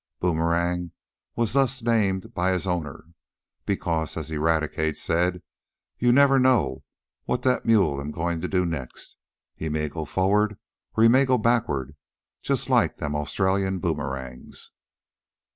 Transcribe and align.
Boomerang 0.19 0.93
was 1.35 1.53
thus 1.53 1.83
named 1.83 2.33
by 2.33 2.53
his 2.53 2.65
owner, 2.65 3.09
because, 3.67 4.17
as 4.17 4.31
Eradicate 4.31 4.97
said, 4.97 5.43
"yo' 5.99 6.09
nebber 6.09 6.39
know 6.39 6.77
jest 6.77 6.85
what 7.27 7.41
dat 7.43 7.67
mule 7.67 8.01
am 8.01 8.09
goin' 8.09 8.41
t' 8.41 8.47
do 8.47 8.65
next. 8.65 9.15
He 9.55 9.69
may 9.69 9.89
go 9.89 10.05
forward 10.05 10.57
or 10.95 11.03
he 11.03 11.07
may 11.07 11.23
go 11.25 11.37
backward, 11.37 11.95
jest 12.41 12.67
laik 12.67 12.97
them 12.97 13.15
Australian 13.15 13.77
boomerangs." 13.77 14.71